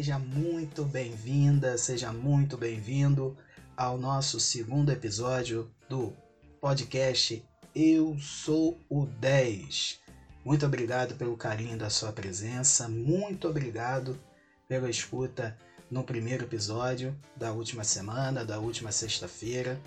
[0.00, 3.36] Seja muito bem-vinda, seja muito bem-vindo
[3.76, 6.16] ao nosso segundo episódio do
[6.58, 10.00] podcast Eu Sou o 10.
[10.42, 14.18] Muito obrigado pelo carinho da sua presença, muito obrigado
[14.66, 15.54] pela escuta
[15.90, 19.78] no primeiro episódio da última semana, da última sexta-feira.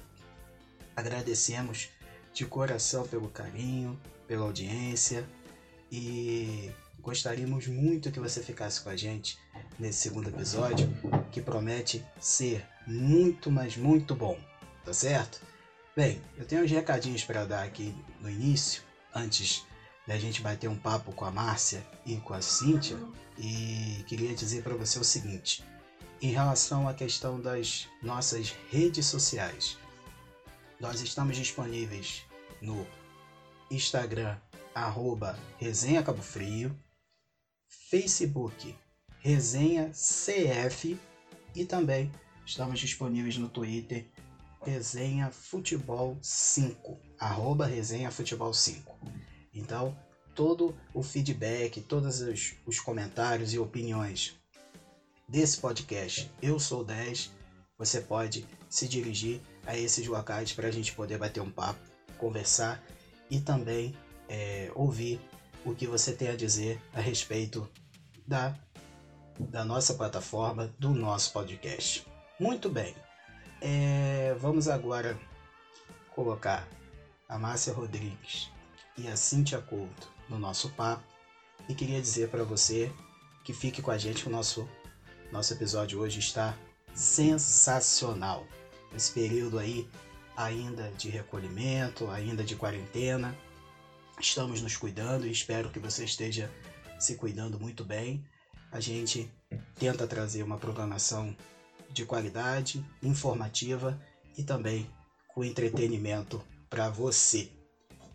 [0.95, 1.89] Agradecemos
[2.31, 5.25] de coração pelo carinho, pela audiência
[5.91, 6.69] e
[7.03, 9.37] gostaríamos muito que você ficasse com a gente
[9.77, 10.89] nesse segundo episódio,
[11.31, 14.39] que promete ser muito, mas muito bom,
[14.85, 15.41] tá certo?
[15.95, 18.81] Bem, eu tenho uns recadinhos para dar aqui no início,
[19.13, 19.65] antes
[20.07, 22.97] da gente bater um papo com a Márcia e com a Cíntia,
[23.37, 25.61] e queria dizer para você o seguinte:
[26.21, 29.77] em relação à questão das nossas redes sociais,
[30.79, 32.23] nós estamos disponíveis
[32.61, 32.87] no
[33.69, 34.37] Instagram,
[34.73, 36.75] arroba Resenha Cabo Frio,
[37.89, 38.75] Facebook
[39.19, 40.99] Resenha CF
[41.55, 42.11] e também
[42.45, 44.05] estamos disponíveis no Twitter
[44.65, 48.97] Resenha Futebol 5, arroba Resenha Futebol 5.
[49.53, 49.97] Então,
[50.33, 54.35] todo o feedback, todos os, os comentários e opiniões
[55.27, 57.31] desse podcast Eu Sou 10,
[57.77, 61.79] você pode se dirigir a esses locais para a gente poder bater um papo,
[62.17, 62.83] conversar
[63.29, 63.93] e também
[64.29, 65.19] é, ouvir
[65.65, 67.69] o que você tem a dizer a respeito
[68.27, 68.55] da,
[69.39, 72.05] da nossa plataforma, do nosso podcast.
[72.39, 72.95] Muito bem,
[73.61, 75.17] é, vamos agora
[76.13, 76.67] colocar
[77.27, 78.51] a Márcia Rodrigues
[78.97, 81.03] e a Cíntia Couto no nosso papo
[81.67, 82.91] e queria dizer para você
[83.43, 84.67] que fique com a gente, o nosso,
[85.31, 86.55] nosso episódio hoje está
[86.93, 88.45] sensacional.
[88.95, 89.89] Esse período aí
[90.35, 93.35] ainda de recolhimento, ainda de quarentena,
[94.19, 96.51] estamos nos cuidando e espero que você esteja
[96.99, 98.25] se cuidando muito bem.
[98.71, 99.31] A gente
[99.75, 101.35] tenta trazer uma programação
[101.91, 104.01] de qualidade, informativa
[104.37, 104.89] e também
[105.33, 107.51] com entretenimento para você.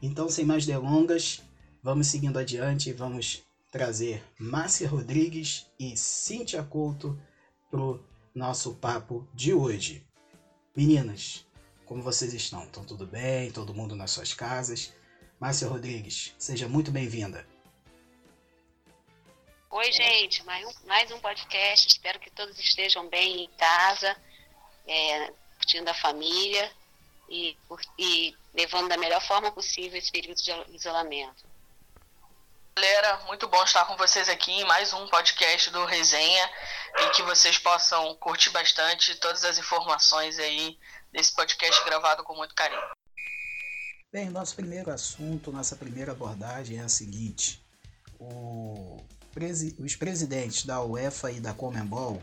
[0.02, 1.40] Então, sem mais delongas,
[1.82, 7.20] vamos seguindo adiante e vamos trazer Márcia Rodrigues e Cíntia Couto
[7.70, 8.00] para o
[8.34, 10.06] nosso papo de hoje.
[10.76, 11.44] Meninas,
[11.84, 12.64] como vocês estão?
[12.64, 13.50] Estão tudo bem?
[13.50, 14.92] Todo mundo nas suas casas?
[15.40, 17.46] Márcia Rodrigues, seja muito bem-vinda.
[19.70, 21.86] Oi, gente, mais um, mais um podcast.
[21.86, 24.16] Espero que todos estejam bem em casa,
[24.84, 26.72] é, curtindo a família
[27.28, 27.56] e,
[27.96, 31.46] e levando da melhor forma possível esse período de isolamento.
[32.76, 36.50] Galera, muito bom estar com vocês aqui em mais um podcast do Resenha
[37.00, 40.76] e que vocês possam curtir bastante todas as informações aí
[41.12, 42.97] desse podcast gravado com muito carinho.
[44.10, 47.62] Bem, nosso primeiro assunto, nossa primeira abordagem é a seguinte:
[48.18, 49.02] o,
[49.78, 52.22] os presidentes da UEFA e da Comembol,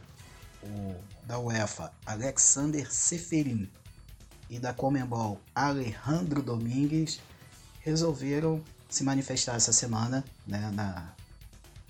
[0.63, 0.96] o,
[1.28, 3.69] da UEFA Alexander Seferin
[4.50, 7.19] e da Comembol Alejandro Domingues,
[7.81, 11.13] resolveram se manifestar essa semana né, na,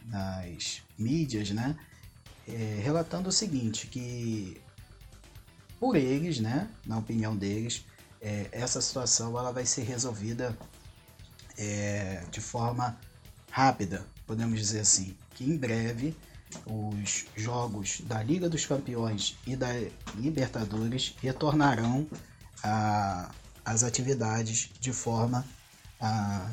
[0.07, 1.73] nas mídias, né,
[2.45, 4.61] é, relatando o seguinte, que
[5.79, 7.85] por eles, né, na opinião deles,
[8.25, 10.57] é, essa situação ela vai ser resolvida
[11.55, 12.97] é, de forma
[13.51, 16.17] rápida, podemos dizer assim, que em breve
[16.65, 19.67] os jogos da Liga dos Campeões e da
[20.15, 22.07] Libertadores retornarão
[23.63, 25.45] às atividades de forma
[26.01, 26.49] a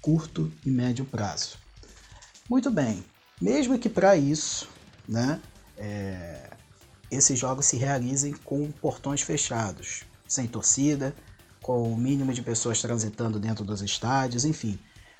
[0.00, 1.58] curto e médio prazo.
[2.48, 3.04] Muito bem,
[3.38, 4.68] mesmo que para isso,
[5.06, 5.38] né,
[5.76, 6.50] é,
[7.10, 11.12] esses jogos se realizem com portões fechados, sem torcida,
[11.60, 14.78] com o mínimo de pessoas transitando dentro dos estádios, enfim,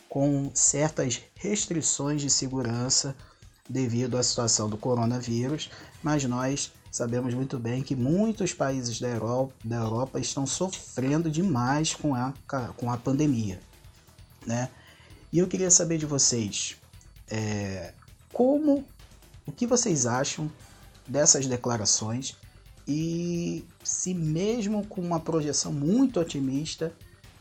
[0.08, 3.14] com certas restrições de segurança
[3.68, 5.68] devido à situação do coronavírus,
[6.00, 11.92] mas nós sabemos muito bem que muitos países da Europa, da Europa estão sofrendo demais
[11.92, 12.32] com a,
[12.76, 13.60] com a pandemia.
[14.46, 14.70] Né?
[15.32, 16.76] E eu queria saber de vocês
[17.28, 17.92] é,
[18.32, 18.84] como,
[19.44, 20.50] o que vocês acham
[21.06, 22.36] dessas declarações
[22.92, 26.92] e se mesmo com uma projeção muito otimista,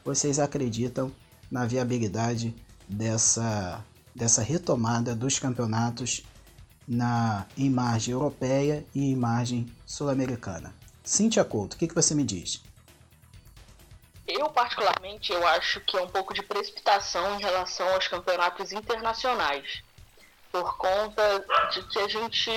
[0.05, 1.11] vocês acreditam
[1.49, 2.53] na viabilidade
[2.87, 6.21] dessa, dessa retomada dos campeonatos
[6.87, 10.71] na, em margem europeia e em margem sul-americana.
[11.03, 12.61] Cíntia Couto, o que, que você me diz?
[14.29, 19.81] eu, particularmente, eu acho que é um pouco de precipitação em relação aos campeonatos internacionais.
[20.51, 22.51] Por conta de que a gente.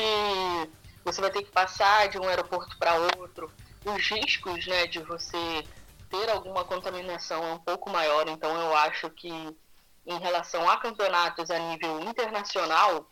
[1.05, 3.53] Você vai ter que passar de um aeroporto para outro.
[3.85, 5.65] Os riscos né, de você
[6.11, 8.29] ter alguma contaminação é um pouco maior.
[8.29, 13.07] Então, eu acho que, em relação a campeonatos a nível internacional,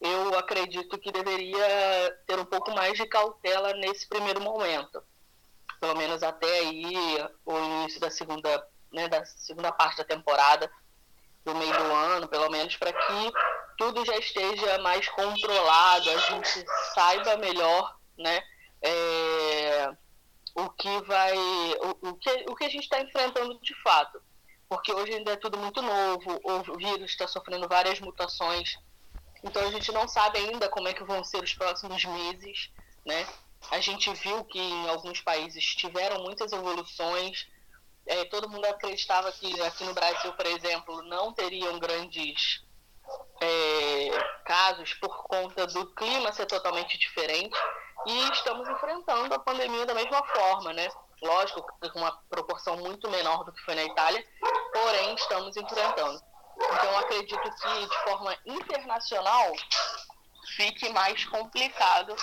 [0.00, 5.02] eu acredito que deveria ter um pouco mais de cautela nesse primeiro momento
[5.82, 6.84] pelo menos até aí
[7.44, 10.70] o início da segunda, né, da segunda parte da temporada,
[11.44, 13.32] do meio do ano, pelo menos para que
[13.82, 16.64] tudo já esteja mais controlado, a gente
[16.94, 18.40] saiba melhor, né,
[18.80, 19.92] é,
[20.54, 24.22] o que vai, o, o, que, o que a gente está enfrentando de fato,
[24.68, 28.78] porque hoje ainda é tudo muito novo, o vírus está sofrendo várias mutações,
[29.42, 32.70] então a gente não sabe ainda como é que vão ser os próximos meses,
[33.04, 33.26] né?
[33.68, 37.48] A gente viu que em alguns países tiveram muitas evoluções.
[38.06, 42.62] É, todo mundo acreditava que aqui no Brasil, por exemplo, não teriam grandes
[43.40, 44.10] é,
[44.44, 47.58] casos por conta do clima ser totalmente diferente.
[48.06, 50.88] E estamos enfrentando a pandemia da mesma forma, né?
[51.20, 54.26] Lógico, com uma proporção muito menor do que foi na Itália,
[54.72, 56.20] porém estamos enfrentando.
[56.56, 59.52] Então, acredito que de forma internacional
[60.56, 62.14] fique mais complicado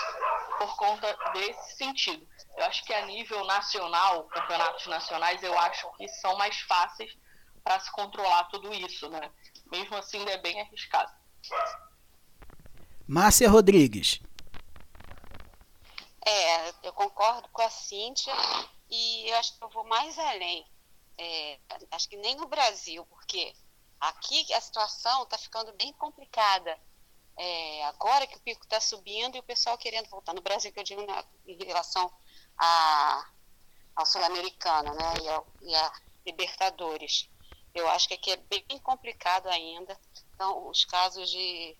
[0.58, 2.26] por conta desse sentido.
[2.56, 7.16] Eu acho que a nível nacional, campeonatos nacionais, eu acho que são mais fáceis
[7.64, 9.30] para se controlar tudo isso, né?
[9.70, 11.12] Mesmo assim, ainda é bem arriscado.
[13.06, 14.20] Márcia Rodrigues.
[16.24, 18.32] É, eu concordo com a Cíntia
[18.88, 20.66] e eu acho que eu vou mais além.
[21.18, 21.58] É,
[21.90, 23.54] acho que nem no Brasil, porque
[23.98, 26.78] aqui a situação está ficando bem complicada
[27.42, 30.34] é, agora que o pico está subindo e o pessoal querendo voltar.
[30.34, 32.12] No Brasil, que eu digo na, em relação
[32.58, 33.30] a,
[33.96, 35.92] ao Sul-Americano né, e, ao, e a
[36.26, 37.29] Libertadores.
[37.74, 39.98] Eu acho que aqui é bem complicado ainda.
[40.34, 41.76] Então, os casos de,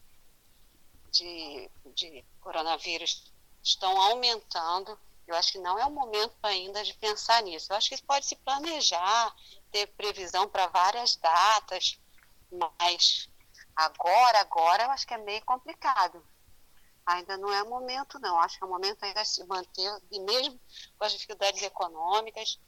[1.11, 3.33] de, de coronavírus
[3.63, 4.99] estão aumentando.
[5.27, 7.73] Eu acho que não é o momento ainda de pensar nisso.
[7.73, 9.35] Eu acho que pode se planejar,
[9.71, 11.99] ter previsão para várias datas,
[12.51, 13.31] mas
[13.81, 16.23] Agora, agora, eu acho que é meio complicado.
[17.07, 18.39] Ainda não é o momento, não.
[18.39, 20.61] Acho que é o momento ainda se manter, e mesmo
[20.99, 22.61] com as dificuldades econômicas,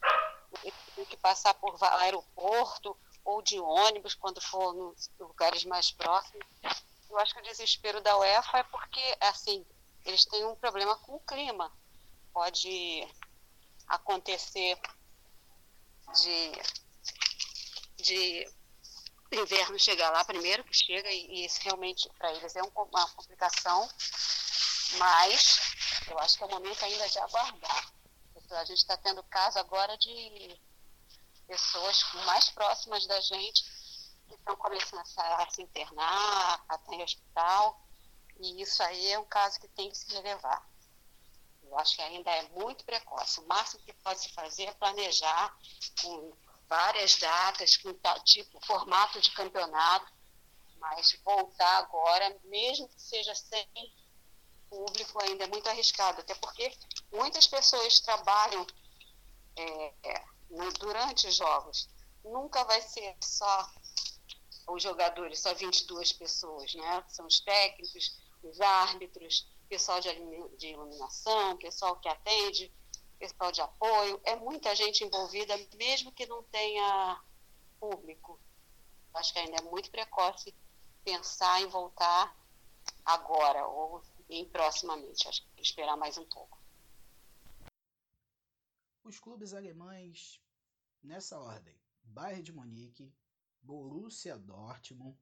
[0.94, 6.46] tem que passar por aeroporto ou de ônibus quando for nos lugares mais próximos.
[7.08, 9.64] Eu acho que o desespero da UEFA é porque, assim,
[10.04, 11.70] eles têm um problema com o clima.
[12.32, 13.06] Pode
[13.86, 14.78] acontecer
[16.14, 16.52] de,
[18.02, 18.52] de
[19.30, 23.88] inverno chegar lá primeiro, que chega, e, isso realmente para eles é um, uma complicação,
[24.98, 25.60] mas
[26.08, 27.92] eu acho que é o momento ainda de aguardar.
[28.50, 30.60] A gente está tendo caso agora de
[31.52, 33.62] pessoas mais próximas da gente
[34.26, 37.78] que estão começando a se internar, até em hospital,
[38.40, 40.66] e isso aí é um caso que tem que se relevar.
[41.62, 43.40] Eu acho que ainda é muito precoce.
[43.40, 45.54] O máximo que pode se fazer é planejar
[46.00, 46.32] com
[46.66, 47.93] várias datas, com
[48.25, 50.10] tipo, formato de campeonato,
[50.78, 53.69] mas voltar agora, mesmo que seja sem
[54.70, 56.74] público, ainda é muito arriscado, até porque
[57.12, 58.67] muitas pessoas trabalham
[59.55, 59.93] é,
[60.79, 61.89] durante os jogos.
[62.25, 63.71] Nunca vai ser só
[64.69, 67.05] os jogadores, só 22 pessoas, né?
[67.09, 72.73] São os técnicos, os árbitros, pessoal de iluminação, pessoal que atende,
[73.19, 77.23] pessoal de apoio, é muita gente envolvida, mesmo que não tenha
[77.81, 78.39] público.
[79.15, 80.55] Acho que ainda é muito precoce
[81.05, 82.37] pensar em voltar
[83.05, 85.29] agora ou em proximamente.
[85.29, 86.59] Acho que esperar mais um pouco.
[89.05, 90.41] Os clubes alemães,
[91.03, 93.13] nessa ordem: Bayern de Munique,
[93.63, 95.19] Borussia Dortmund,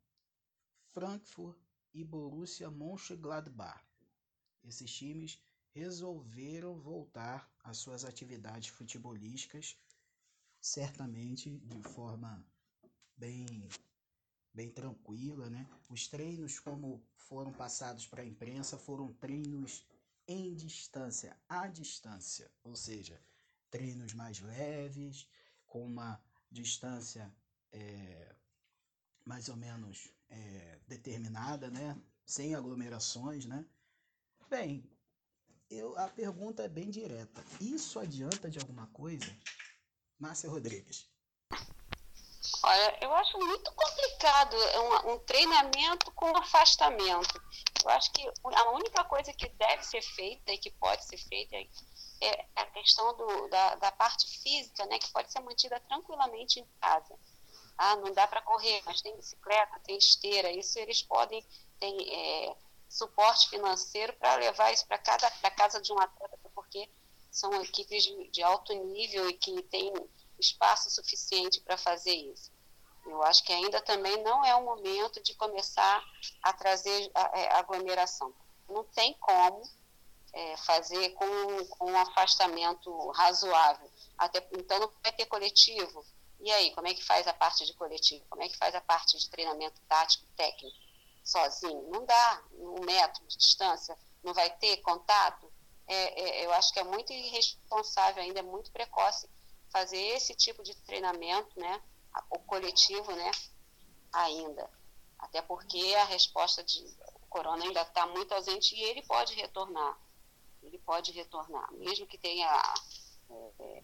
[0.93, 1.59] Frankfurt
[1.93, 3.85] e Borussia Mönchengladbach.
[4.63, 9.77] Esses times resolveram voltar às suas atividades futebolísticas,
[10.61, 12.45] certamente de forma
[13.17, 13.69] bem
[14.53, 15.69] bem tranquila, né?
[15.89, 19.87] Os treinos como foram passados para a imprensa foram treinos
[20.27, 23.23] em distância, à distância, ou seja,
[23.71, 25.29] treinos mais leves,
[25.71, 27.33] com uma distância
[27.73, 28.35] é,
[29.25, 31.97] mais ou menos é, determinada, né?
[32.27, 33.65] Sem aglomerações, né?
[34.49, 34.85] Bem,
[35.71, 37.43] eu, a pergunta é bem direta.
[37.61, 39.27] Isso adianta de alguma coisa?
[40.19, 41.09] Márcia Rodrigues.
[42.63, 47.41] Olha, eu acho muito complicado um, um, treinamento com afastamento.
[47.85, 51.57] Eu acho que a única coisa que deve ser feita e que pode ser feita
[52.21, 56.67] é a questão do, da, da parte física, né, que pode ser mantida tranquilamente em
[56.81, 57.19] casa.
[57.79, 61.45] Ah, não dá para correr, mas tem bicicleta, tem esteira, isso eles podem,
[61.79, 62.57] tem é,
[62.89, 66.91] suporte financeiro para levar isso para casa de um atleta, porque
[67.31, 69.93] são equipes de, de alto nível e que têm
[70.39, 72.51] espaço suficiente para fazer isso.
[73.07, 76.05] Eu acho que ainda também não é o momento de começar
[76.43, 78.35] a trazer é, aglomeração.
[78.69, 79.63] Não tem como
[80.33, 83.91] é, fazer com, com um afastamento razoável.
[84.17, 86.05] Até, então, não vai ter coletivo.
[86.41, 88.25] E aí, como é que faz a parte de coletivo?
[88.29, 90.77] Como é que faz a parte de treinamento tático técnico?
[91.23, 91.91] Sozinho?
[91.91, 92.43] Não dá.
[92.53, 93.97] Um metro de distância?
[94.23, 95.53] Não vai ter contato?
[95.87, 99.29] É, é, eu acho que é muito irresponsável ainda, é muito precoce
[99.71, 101.83] fazer esse tipo de treinamento, né?
[102.31, 103.31] O coletivo, né?
[104.13, 104.71] Ainda.
[105.19, 106.97] Até porque a resposta de
[107.29, 109.99] corona ainda está muito ausente e ele pode retornar
[110.63, 112.47] ele pode retornar, mesmo que tenha
[113.31, 113.83] é,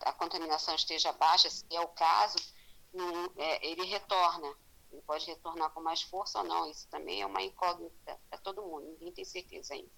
[0.00, 2.38] a contaminação esteja baixa, se é o caso,
[3.36, 4.54] é, ele retorna.
[4.90, 6.70] Ele pode retornar com mais força ou não.
[6.70, 8.86] Isso também é uma incógnita para todo mundo.
[8.86, 9.90] Ninguém tem certeza ainda.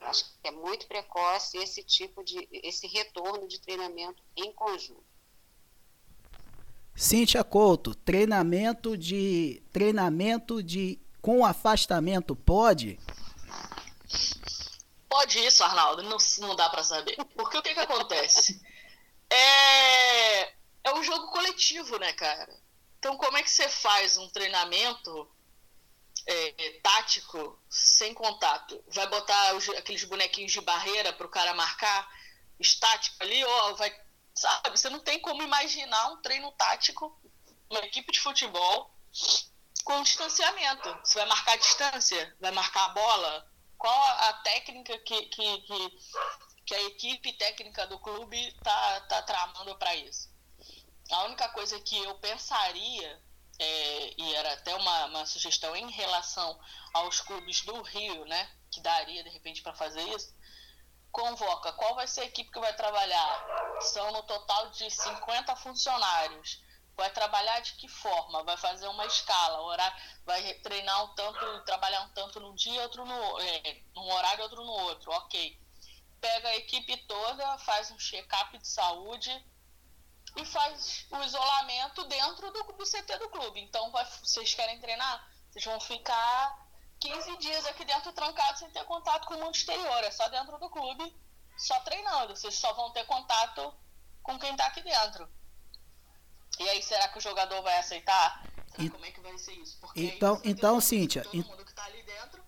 [0.00, 5.04] Acho que é muito precoce esse tipo de esse retorno de treinamento em conjunto.
[6.94, 12.98] Cíntia Couto, treinamento de treinamento de com afastamento pode?
[15.22, 16.02] Pode isso, Arnaldo?
[16.02, 17.16] Não, não dá para saber.
[17.36, 18.60] Porque o que que acontece?
[19.30, 20.42] É,
[20.82, 22.52] é um jogo coletivo, né, cara?
[22.98, 25.30] Então, como é que você faz um treinamento
[26.26, 28.82] é, tático sem contato?
[28.88, 32.10] Vai botar os, aqueles bonequinhos de barreira para o cara marcar
[32.58, 33.44] estático ali?
[33.44, 33.96] Ou vai.
[34.34, 34.76] Sabe?
[34.76, 37.16] Você não tem como imaginar um treino tático,
[37.70, 38.92] uma equipe de futebol
[39.84, 40.92] com distanciamento.
[41.04, 43.51] Você vai marcar a distância, vai marcar a bola,
[43.82, 45.98] qual a técnica que, que, que,
[46.64, 50.30] que a equipe técnica do clube está tá tramando para isso.
[51.10, 53.20] A única coisa que eu pensaria,
[53.58, 56.56] é, e era até uma, uma sugestão em relação
[56.94, 60.32] aos clubes do Rio, né, que daria de repente para fazer isso,
[61.10, 63.46] convoca qual vai ser a equipe que vai trabalhar.
[63.80, 66.62] São no total de 50 funcionários
[66.96, 68.42] vai trabalhar de que forma?
[68.42, 73.04] Vai fazer uma escala, horário, vai treinar um tanto, trabalhar um tanto num dia, outro
[73.04, 75.60] no, é, num horário, outro no outro, ok.
[76.20, 79.30] Pega a equipe toda, faz um check-up de saúde
[80.36, 83.60] e faz o isolamento dentro do, do CT do clube.
[83.60, 85.28] Então, vai, vocês querem treinar?
[85.50, 86.62] Vocês vão ficar
[87.00, 90.04] 15 dias aqui dentro trancados sem ter contato com o mundo exterior.
[90.04, 91.14] É só dentro do clube,
[91.58, 92.36] só treinando.
[92.36, 93.74] Vocês só vão ter contato
[94.22, 95.28] com quem está aqui dentro.
[96.58, 98.44] E aí, será que o jogador vai aceitar?
[98.78, 98.88] E...
[98.88, 99.78] Como é que vai ser isso?
[99.80, 101.24] Porque então, então Cíntia.
[101.24, 102.42] Todo mundo que está ali dentro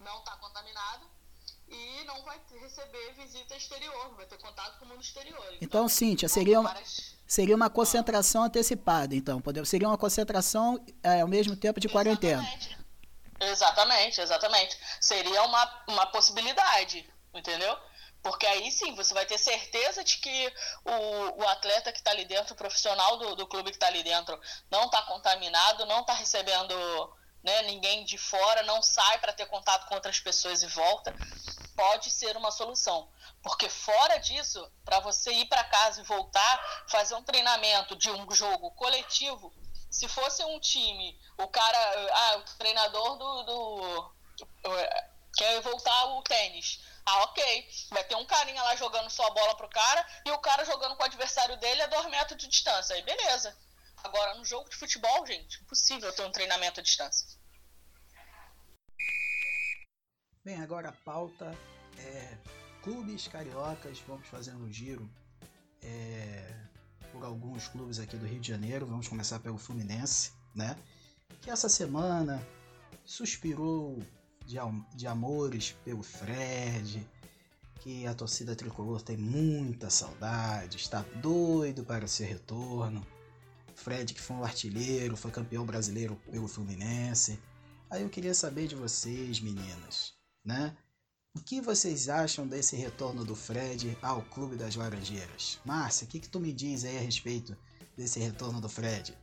[0.00, 1.06] não está contaminado
[1.68, 5.44] e não vai receber visita exterior, vai ter contato com o mundo exterior.
[5.46, 6.74] Então, então Cíntia, seria uma,
[7.26, 9.42] seria uma concentração antecipada, então.
[9.64, 12.42] Seria uma concentração é, ao mesmo tempo de quarentena.
[12.42, 12.78] Exatamente.
[13.40, 14.78] Exatamente, exatamente.
[15.00, 17.76] Seria uma, uma possibilidade, entendeu?
[18.28, 20.54] Porque aí sim você vai ter certeza de que
[20.84, 24.02] o, o atleta que está ali dentro, o profissional do, do clube que está ali
[24.02, 24.38] dentro,
[24.70, 26.74] não está contaminado, não está recebendo
[27.42, 31.16] né, ninguém de fora, não sai para ter contato com outras pessoas e volta.
[31.74, 33.10] Pode ser uma solução.
[33.42, 38.30] Porque fora disso, para você ir para casa e voltar, fazer um treinamento de um
[38.30, 39.50] jogo coletivo,
[39.90, 41.78] se fosse um time, o cara,
[42.12, 44.12] ah, o treinador do, do
[45.34, 47.68] quer voltar o tênis ah, ok.
[47.90, 51.02] Vai ter um carinha lá jogando sua bola pro cara e o cara jogando com
[51.02, 52.94] o adversário dele a dois metros de distância.
[52.94, 53.56] Aí beleza.
[54.04, 57.26] Agora, no jogo de futebol, gente, impossível ter um treinamento à distância.
[60.44, 61.56] Bem, agora a pauta
[61.98, 62.38] é
[62.82, 63.98] clubes cariocas.
[64.00, 65.10] Vamos fazer um giro
[65.82, 66.54] é,
[67.10, 68.86] por alguns clubes aqui do Rio de Janeiro.
[68.86, 70.76] Vamos começar pelo Fluminense, né?
[71.40, 72.46] Que essa semana
[73.04, 73.98] suspirou
[74.48, 74.56] de,
[74.96, 77.06] de amores pelo Fred,
[77.80, 83.06] que a torcida tricolor tem muita saudade, está doido para o seu retorno.
[83.74, 87.38] Fred, que foi um artilheiro, foi campeão brasileiro pelo Fluminense.
[87.90, 90.74] Aí eu queria saber de vocês, meninas, né?
[91.36, 95.60] O que vocês acham desse retorno do Fred ao Clube das Laranjeiras?
[95.64, 97.56] Márcia, o que, que tu me diz aí a respeito
[97.96, 99.16] desse retorno do Fred?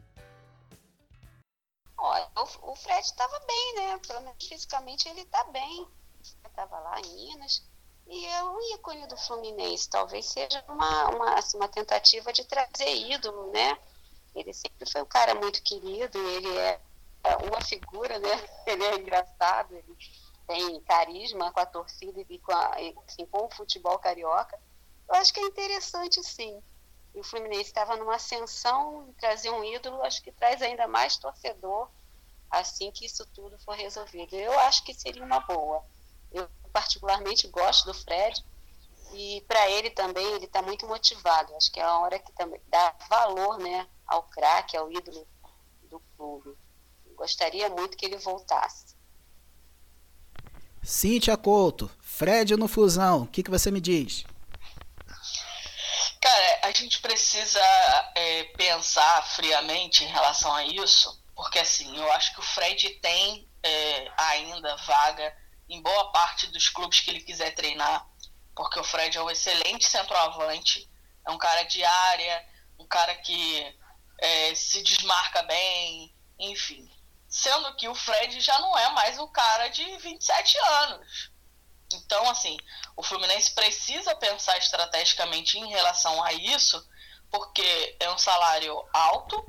[2.61, 3.99] O, Fred estava bem, né?
[4.07, 5.87] Pelo menos fisicamente ele está bem.
[6.21, 7.63] Estava lá em Minas.
[8.07, 9.89] E é um ícone do Fluminense.
[9.89, 13.77] Talvez seja uma, uma, assim, uma tentativa de trazer ídolo, né?
[14.35, 16.79] Ele sempre foi um cara muito querido, ele é,
[17.23, 18.29] é uma figura, né?
[18.67, 19.97] Ele é engraçado, ele
[20.47, 22.75] tem carisma com a torcida e com, a,
[23.07, 24.59] assim, com o futebol carioca,
[25.07, 26.61] eu acho que é interessante sim.
[27.13, 31.89] E o Fluminense estava numa ascensão, trazer um ídolo, acho que traz ainda mais torcedor
[32.59, 34.35] assim que isso tudo for resolvido.
[34.35, 35.83] Eu acho que seria uma boa.
[36.31, 38.43] Eu particularmente gosto do Fred
[39.13, 41.55] e para ele também ele está muito motivado.
[41.55, 45.27] Acho que é a hora que também dá valor, né, ao craque, ao ídolo
[45.83, 46.57] do clube.
[47.15, 48.95] Gostaria muito que ele voltasse.
[50.83, 54.23] Cíntia Couto, Fred no Fusão, o que, que você me diz?
[56.21, 57.59] Cara, a gente precisa
[58.15, 63.49] é, pensar friamente em relação a isso, porque assim, eu acho que o Fred tem
[63.61, 65.35] é, ainda vaga
[65.67, 68.07] em boa parte dos clubes que ele quiser treinar,
[68.55, 70.89] porque o Fred é um excelente centroavante,
[71.27, 72.47] é um cara de área,
[72.79, 73.77] um cara que
[74.19, 76.89] é, se desmarca bem, enfim.
[77.27, 81.31] Sendo que o Fred já não é mais o cara de 27 anos.
[81.91, 82.57] Então, assim,
[82.95, 86.87] o Fluminense precisa pensar estrategicamente em relação a isso,
[87.29, 89.45] porque é um salário alto,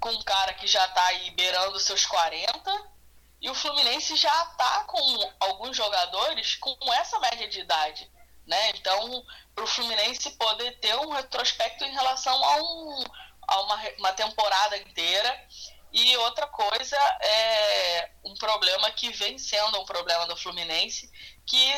[0.00, 2.94] com um cara que já está aí beirando seus 40,
[3.40, 8.10] e o Fluminense já está com alguns jogadores com essa média de idade.
[8.46, 8.70] Né?
[8.70, 9.24] Então,
[9.54, 13.04] para o Fluminense poder ter um retrospecto em relação a, um,
[13.48, 15.48] a uma, uma temporada inteira
[15.92, 21.10] e outra coisa é um problema que vem sendo um problema do Fluminense,
[21.46, 21.72] que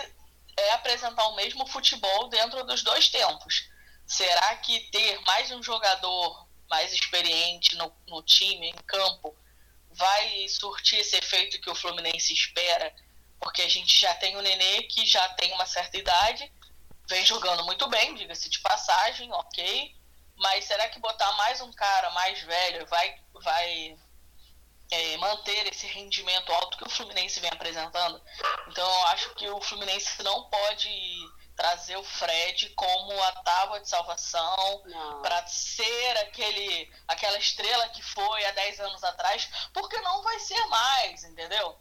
[0.56, 3.68] é apresentar o mesmo futebol dentro dos dois tempos.
[4.06, 9.36] Será que ter mais um jogador mais experiente no, no time, em campo,
[9.90, 12.94] vai surtir esse efeito que o Fluminense espera?
[13.40, 16.52] Porque a gente já tem o Nenê que já tem uma certa idade,
[17.08, 19.94] vem jogando muito bem, diga-se de passagem, ok.
[20.36, 23.96] Mas será que botar mais um cara mais velho vai, vai
[24.90, 28.20] é, manter esse rendimento alto que o Fluminense vem apresentando.
[28.68, 30.88] Então eu acho que o Fluminense não pode
[31.56, 34.82] trazer o Fred como a tábua de salvação
[35.22, 40.64] para ser aquele aquela estrela que foi há 10 anos atrás, porque não vai ser
[40.66, 41.76] mais, entendeu?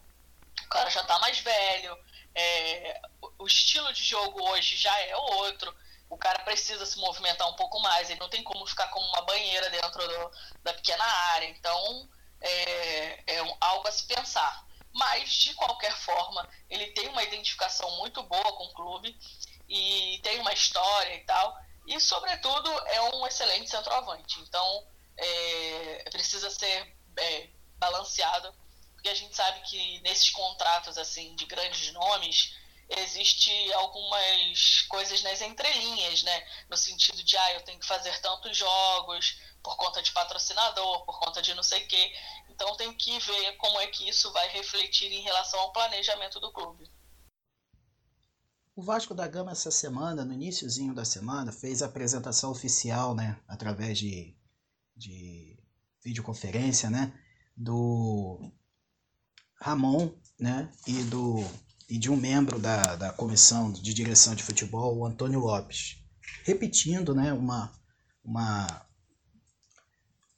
[0.64, 2.00] O cara já está mais velho,
[2.34, 3.02] é,
[3.38, 5.76] o estilo de jogo hoje já é outro.
[6.10, 9.22] O cara precisa se movimentar um pouco mais, ele não tem como ficar como uma
[9.24, 10.32] banheira dentro do,
[10.64, 11.48] da pequena área.
[11.48, 12.08] Então,
[12.42, 14.66] é, é algo a se pensar.
[14.94, 19.18] Mas, de qualquer forma, ele tem uma identificação muito boa com o clube
[19.68, 21.58] e tem uma história e tal.
[21.88, 24.40] E, sobretudo, é um excelente centroavante.
[24.42, 28.54] Então, é, precisa ser é, balanceado,
[28.94, 32.56] porque a gente sabe que nesses contratos assim de grandes nomes
[32.90, 36.48] existe algumas coisas nas entrelinhas, né?
[36.70, 41.20] No sentido de, ah, eu tenho que fazer tantos jogos, por conta de patrocinador, por
[41.20, 42.16] conta de não sei o quê.
[42.50, 46.52] Então tem que ver como é que isso vai refletir em relação ao planejamento do
[46.52, 46.90] clube.
[48.76, 53.40] O Vasco da Gama essa semana, no iníciozinho da semana, fez a apresentação oficial, né,
[53.48, 54.36] através de,
[54.94, 55.58] de
[56.04, 57.14] videoconferência, né,
[57.56, 58.52] do
[59.62, 61.38] Ramon, né, e do
[61.88, 66.04] e de um membro da, da comissão de direção de futebol, o Antônio Lopes,
[66.44, 67.72] repetindo, né, uma
[68.24, 68.86] uma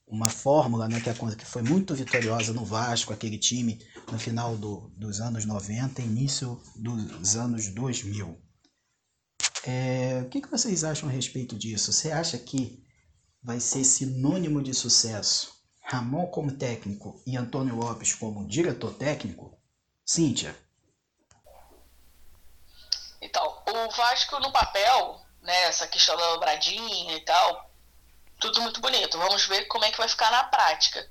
[0.07, 4.89] uma fórmula né, que, que foi muito vitoriosa no Vasco, aquele time no final do,
[4.95, 8.41] dos anos 90 início dos anos 2000.
[9.65, 11.91] É, o que, que vocês acham a respeito disso?
[11.91, 12.81] Você acha que
[13.43, 19.57] vai ser sinônimo de sucesso Ramon como técnico e Antônio Lopes como diretor técnico?
[20.05, 20.57] Cíntia.
[23.21, 27.66] Então, o Vasco no papel, né, essa questão da dobradinha e tal,
[28.39, 29.17] tudo muito bonito.
[29.17, 31.09] Vamos ver como é que vai ficar na prática.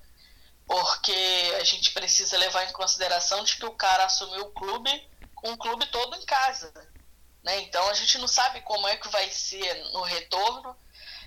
[0.67, 4.91] Porque a gente precisa levar em consideração de que o cara assumiu o clube
[5.35, 6.73] com o clube todo em casa.
[7.43, 7.61] Né?
[7.61, 10.77] Então a gente não sabe como é que vai ser no retorno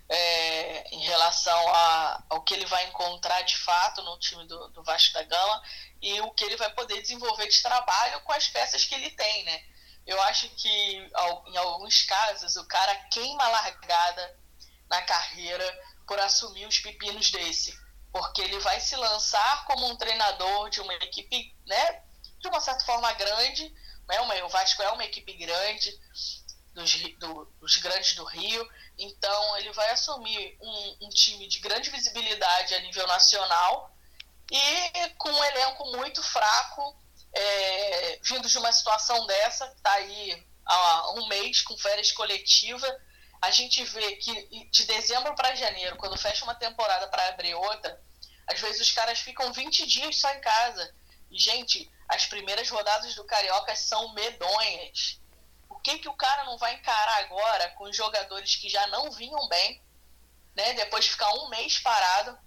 [0.09, 4.83] é, em relação a, ao que ele vai encontrar de fato no time do, do
[4.83, 5.63] Vasco da Gama
[6.01, 9.43] e o que ele vai poder desenvolver de trabalho com as peças que ele tem,
[9.45, 9.63] né?
[10.05, 14.39] Eu acho que em alguns casos o cara queima a largada
[14.89, 17.79] na carreira por assumir os pepinos desse,
[18.11, 22.01] porque ele vai se lançar como um treinador de uma equipe, né,
[22.39, 23.71] de uma certa forma grande,
[24.07, 25.95] né, uma, o Vasco é uma equipe grande,
[26.73, 28.67] dos, do, dos grandes do Rio,
[28.97, 33.95] então ele vai assumir um, um time de grande visibilidade a nível nacional
[34.51, 36.99] e com um elenco muito fraco,
[37.31, 42.91] é, vindo de uma situação dessa, que está aí há um mês com férias coletivas,
[43.41, 48.01] a gente vê que de dezembro para janeiro, quando fecha uma temporada para abrir outra,
[48.47, 50.93] às vezes os caras ficam 20 dias só em casa.
[51.31, 55.19] E, gente, as primeiras rodadas do Carioca são medonhas.
[55.69, 59.47] O que, que o cara não vai encarar agora com jogadores que já não vinham
[59.47, 59.81] bem,
[60.55, 60.73] né?
[60.73, 62.37] Depois de ficar um mês parado,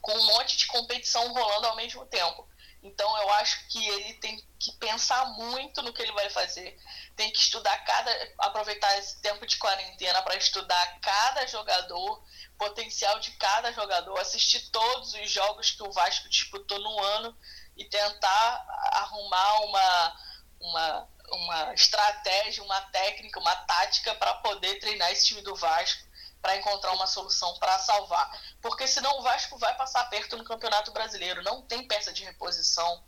[0.00, 2.48] com um monte de competição rolando ao mesmo tempo.
[2.82, 6.78] Então eu acho que ele tem que pensar muito no que ele vai fazer.
[7.14, 8.32] Tem que estudar cada.
[8.38, 12.24] aproveitar esse tempo de quarentena para estudar cada jogador,
[12.58, 17.36] potencial de cada jogador, assistir todos os jogos que o Vasco disputou no ano
[17.76, 20.16] e tentar arrumar uma,
[20.60, 26.09] uma, uma estratégia, uma técnica, uma tática para poder treinar esse time do Vasco
[26.40, 28.30] para encontrar uma solução para salvar.
[28.60, 31.42] Porque senão o Vasco vai passar perto no Campeonato Brasileiro.
[31.42, 33.04] Não tem peça de reposição.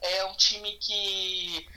[0.00, 1.68] É um time que,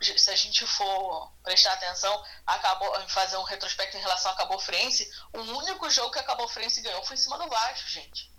[0.00, 5.10] se a gente for prestar atenção, acabou fazer um retrospecto em relação a Cabo Frense.
[5.32, 8.30] O único jogo que a Cabo Frense ganhou foi em cima do Vasco, gente.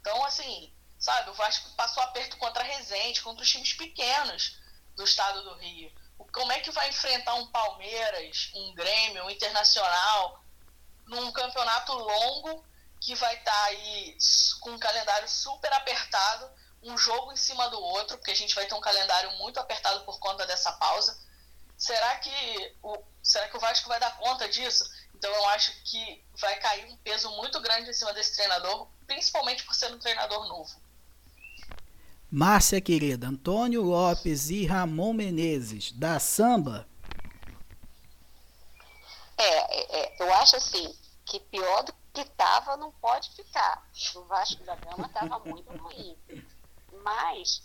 [0.00, 4.58] Então, assim, sabe, o Vasco passou aperto contra a Resende, contra os times pequenos
[4.96, 5.92] do estado do Rio.
[6.32, 10.44] Como é que vai enfrentar um Palmeiras, um Grêmio, um Internacional?
[11.08, 12.64] Num campeonato longo
[13.00, 14.16] que vai estar tá aí
[14.60, 16.50] com um calendário super apertado,
[16.82, 20.04] um jogo em cima do outro, porque a gente vai ter um calendário muito apertado
[20.04, 21.18] por conta dessa pausa.
[21.76, 24.84] Será que o, será que o Vasco vai dar conta disso?
[25.14, 29.64] Então eu acho que vai cair um peso muito grande em cima desse treinador, principalmente
[29.64, 30.80] por ser um treinador novo.
[32.30, 36.86] Márcia querida, Antônio Lopes e Ramon Menezes, da Samba,
[39.38, 40.92] é, é, é, eu acho assim,
[41.24, 43.88] que pior do que estava não pode ficar.
[44.16, 46.18] O Vasco da Gama estava muito ruim.
[47.04, 47.62] Mas,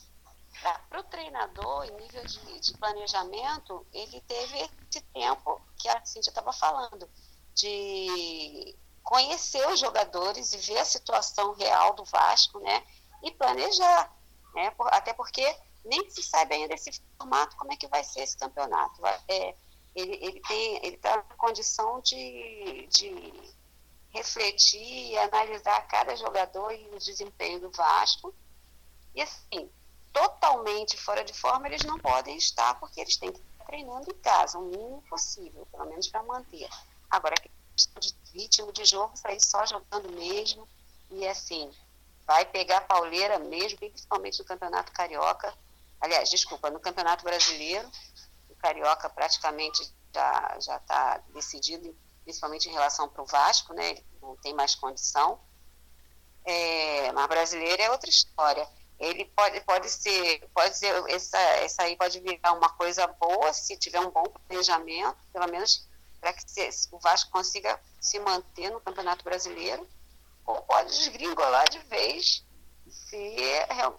[0.61, 6.29] para o treinador, em nível de, de, planejamento, ele teve esse tempo que a Cintia
[6.29, 7.09] estava falando,
[7.55, 12.85] de conhecer os jogadores e ver a situação real do Vasco, né?
[13.23, 14.15] E planejar,
[14.53, 14.73] né?
[14.91, 15.43] Até porque
[15.83, 19.05] nem se sabe ainda esse formato, como é que vai ser esse campeonato.
[19.27, 19.55] É,
[19.95, 23.33] ele ele tem ele está na condição de, de
[24.09, 28.33] refletir e analisar cada jogador e o desempenho do Vasco.
[29.13, 29.69] E assim
[30.11, 34.19] totalmente fora de forma eles não podem estar porque eles têm que estar treinando em
[34.19, 36.69] casa o mínimo possível pelo menos para manter.
[37.09, 37.35] Agora
[37.75, 40.67] questão de ritmo de jogo sair só jogando mesmo
[41.09, 41.71] e assim
[42.25, 45.53] vai pegar pauleira mesmo principalmente no campeonato carioca.
[45.99, 47.89] Aliás desculpa no campeonato brasileiro
[48.63, 49.93] Carioca praticamente
[50.61, 53.89] já está decidido, principalmente em relação para o Vasco, né?
[53.89, 55.37] Ele não tem mais condição.
[56.45, 58.65] É, mas brasileiro é outra história.
[58.97, 63.75] Ele pode, pode ser, pode ser essa, essa aí pode virar uma coisa boa se
[63.75, 65.89] tiver um bom planejamento, pelo menos
[66.21, 69.85] para que se, o Vasco consiga se manter no Campeonato Brasileiro,
[70.45, 72.45] ou pode desgringolar de vez
[72.87, 73.35] se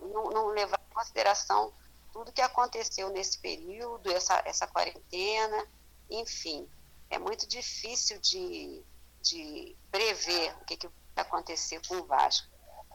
[0.00, 1.70] não, não levar em consideração
[2.14, 5.66] tudo que aconteceu nesse período, essa, essa quarentena,
[6.08, 6.70] enfim,
[7.10, 8.84] é muito difícil de,
[9.20, 12.46] de prever o que, que vai acontecer com o Vasco.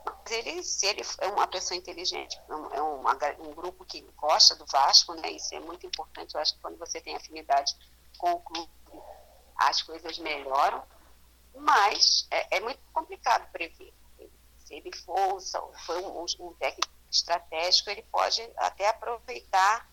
[0.05, 2.39] Mas ele, se ele é uma pessoa inteligente,
[2.71, 6.55] é uma, um grupo que gosta do Vasco, né, isso é muito importante, eu acho
[6.55, 7.75] que quando você tem afinidade
[8.17, 8.71] com o clube,
[9.57, 10.81] as coisas melhoram,
[11.53, 13.93] mas é, é muito complicado prever.
[14.59, 15.41] Se ele for,
[15.85, 19.89] foi um, um técnico estratégico, ele pode até aproveitar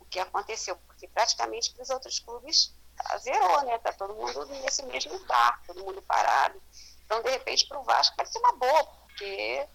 [0.00, 3.78] o que aconteceu, porque praticamente para os outros clubes tá, zerou, né?
[3.78, 6.60] Tá todo mundo nesse mesmo barco, todo mundo parado.
[7.04, 9.68] Então, de repente, para o Vasco vai ser uma boa, porque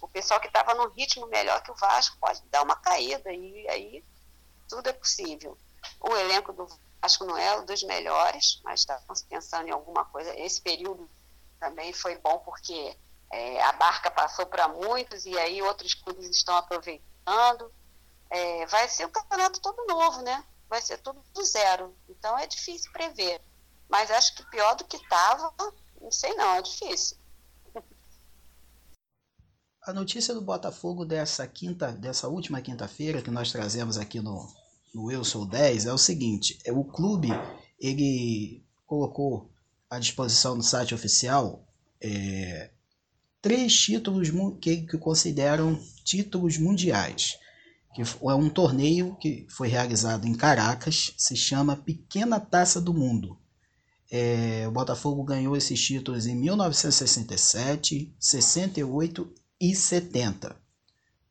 [0.00, 3.68] o pessoal que estava num ritmo melhor que o Vasco pode dar uma caída, e
[3.68, 4.04] aí
[4.68, 5.58] tudo é possível.
[6.00, 6.68] O elenco do
[7.02, 10.38] Vasco não é um dos melhores, mas está pensando em alguma coisa.
[10.38, 11.08] Esse período
[11.58, 12.96] também foi bom porque
[13.30, 17.70] é, a barca passou para muitos e aí outros clubes estão aproveitando.
[18.30, 20.44] É, vai ser um campeonato todo novo, né?
[20.68, 21.94] Vai ser tudo do zero.
[22.08, 23.40] Então é difícil prever.
[23.88, 25.52] Mas acho que pior do que estava,
[26.00, 27.16] não sei não, é difícil.
[29.82, 34.46] A notícia do Botafogo dessa quinta, dessa última quinta-feira que nós trazemos aqui no,
[34.94, 37.28] no Eu Sou 10 é o seguinte, é o clube
[37.78, 39.50] ele colocou
[39.88, 41.64] à disposição no site oficial
[42.02, 42.70] é,
[43.48, 44.28] três títulos
[44.60, 47.38] que, que consideram títulos mundiais.
[47.94, 53.38] Que é um torneio que foi realizado em Caracas, se chama Pequena Taça do Mundo.
[54.10, 60.54] É, o Botafogo ganhou esses títulos em 1967, 68 e 70.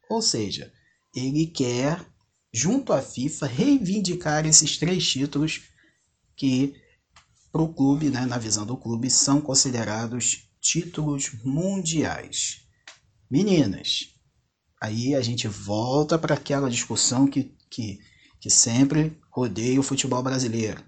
[0.10, 0.74] Ou seja,
[1.16, 2.04] ele quer,
[2.52, 5.70] junto à FIFA, reivindicar esses três títulos
[6.36, 6.74] que,
[7.52, 12.62] para o clube, né, na visão do clube, são considerados títulos mundiais.
[13.30, 14.18] Meninas,
[14.80, 18.00] Aí a gente volta para aquela discussão que, que,
[18.40, 20.84] que sempre rodeia o futebol brasileiro.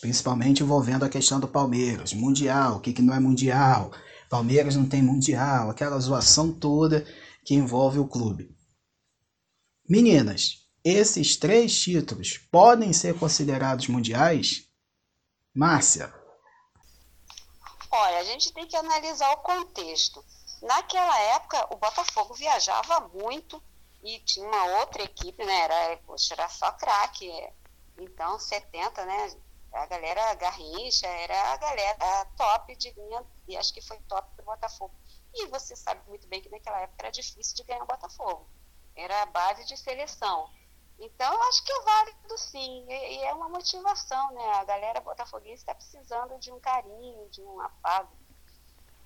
[0.00, 2.14] Principalmente envolvendo a questão do Palmeiras.
[2.14, 3.92] Mundial, o que, que não é mundial?
[4.30, 7.04] Palmeiras não tem mundial, aquela zoação toda
[7.44, 8.56] que envolve o clube.
[9.86, 14.68] Meninas, esses três títulos podem ser considerados mundiais?
[15.54, 16.12] Márcia.
[17.94, 20.24] Olha, a gente tem que analisar o contexto.
[20.62, 23.62] Naquela época, o Botafogo viajava muito
[24.02, 25.60] e tinha uma outra equipe, né?
[25.60, 27.30] Era, poxa, era só craque.
[27.98, 29.36] Então, 70, né?
[29.74, 34.42] A galera Garrincha era a galera top de linha, e acho que foi top do
[34.42, 34.94] Botafogo.
[35.34, 38.48] E você sabe muito bem que naquela época era difícil de ganhar o Botafogo.
[38.96, 40.48] Era a base de seleção.
[40.98, 44.50] Então, eu acho que é válido sim, e, e é uma motivação, né?
[44.54, 48.16] A galera botafoguense está precisando de um carinho, de um afago.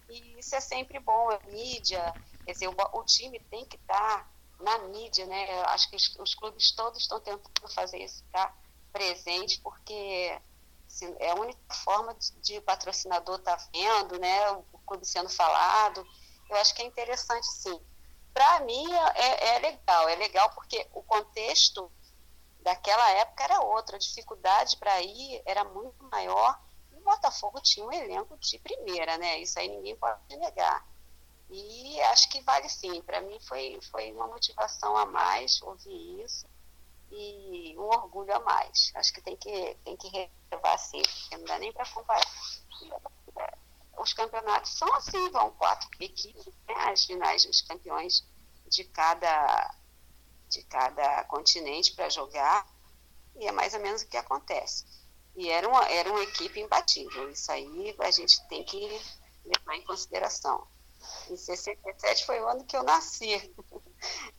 [0.08, 4.24] E isso é sempre bom, a mídia, quer dizer, o, o time tem que estar
[4.24, 5.58] tá na mídia, né?
[5.58, 8.58] Eu acho que os, os, clubes todos estão tentando fazer isso, estar tá
[8.92, 10.40] presente, porque
[10.86, 14.50] assim, é a única forma de, de patrocinador estar tá vendo, né?
[14.52, 16.06] O, o clube sendo falado.
[16.48, 17.80] Eu acho que é interessante, sim
[18.36, 21.90] para mim é, é, legal, é legal porque o contexto
[22.60, 26.60] daquela época era outro, a dificuldade para ir era muito maior.
[26.92, 29.38] E o Botafogo tinha um elenco de primeira, né?
[29.38, 30.86] Isso aí ninguém pode negar.
[31.48, 33.00] E acho que vale sim.
[33.00, 36.46] Para mim foi, foi uma motivação a mais ouvir isso
[37.10, 38.92] e um orgulho a mais.
[38.96, 42.20] Acho que tem que, tem que relevar assim, porque não dá nem para comparar
[43.98, 48.24] os campeonatos são assim, vão quatro equipes, né, as finais dos campeões
[48.68, 49.74] de cada,
[50.48, 52.66] de cada continente para jogar,
[53.36, 54.84] e é mais ou menos o que acontece.
[55.36, 59.00] E era uma, era uma equipe imbatível, isso aí a gente tem que
[59.44, 60.66] levar em consideração.
[61.30, 63.54] Em 67 foi o ano que eu nasci.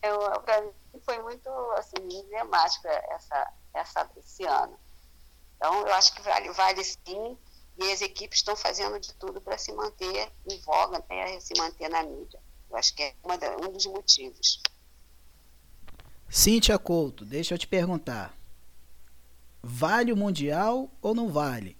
[0.44, 0.72] Para mim
[1.04, 4.78] foi muito assim, emblemático essa, essa, esse ano.
[5.56, 7.38] Então, eu acho que vale, vale sim
[7.78, 11.88] e as equipes estão fazendo de tudo para se manter em voga, né, se manter
[11.88, 12.40] na mídia.
[12.68, 14.60] Eu acho que é da, um dos motivos.
[16.28, 18.36] Cíntia Couto, deixa eu te perguntar.
[19.62, 21.78] Vale o Mundial ou não vale?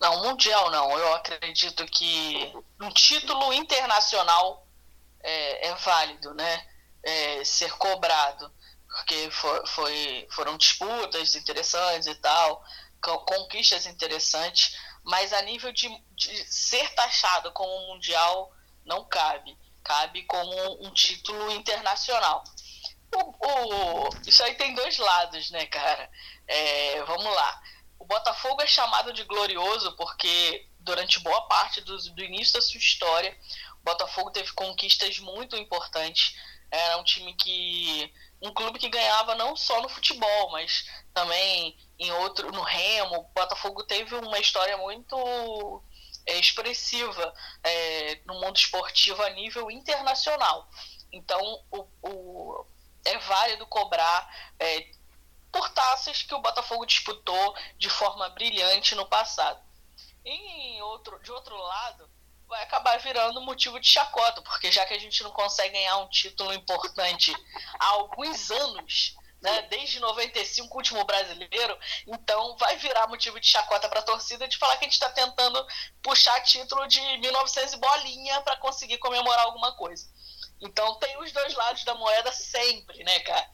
[0.00, 0.98] Não, Mundial não.
[0.98, 4.66] Eu acredito que um título internacional
[5.20, 6.66] é, é válido, né?
[7.02, 8.50] É, ser cobrado.
[8.88, 12.64] Porque foi, foi, foram disputas interessantes e tal
[13.26, 18.50] conquistas interessantes, mas a nível de, de ser taxado como mundial
[18.84, 19.56] não cabe.
[19.82, 22.42] Cabe como um título internacional.
[23.14, 26.10] O, o, isso aí tem dois lados, né, cara?
[26.48, 27.62] É, vamos lá.
[27.98, 32.78] O Botafogo é chamado de glorioso porque durante boa parte do, do início da sua
[32.78, 33.36] história,
[33.80, 36.36] o Botafogo teve conquistas muito importantes.
[36.70, 42.12] Era um time que um clube que ganhava não só no futebol, mas também em
[42.12, 43.16] outro no Remo.
[43.16, 45.82] O Botafogo teve uma história muito
[46.26, 50.68] é, expressiva é, no mundo esportivo a nível internacional.
[51.12, 52.66] Então, o, o
[53.04, 54.90] é válido cobrar é,
[55.52, 59.62] por taças que o Botafogo disputou de forma brilhante no passado.
[60.24, 62.10] E outro, de outro lado,
[62.48, 66.08] vai acabar virando motivo de chacota, porque já que a gente não consegue ganhar um
[66.08, 67.34] título importante
[67.78, 74.00] há alguns anos, né, desde 95, último brasileiro, então vai virar motivo de chacota para
[74.00, 75.66] a torcida de falar que a gente está tentando
[76.02, 80.08] puxar título de 1900 bolinha para conseguir comemorar alguma coisa.
[80.60, 83.50] Então tem os dois lados da moeda sempre, né, cara?